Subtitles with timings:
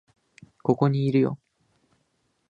[0.63, 1.37] ここにいるよ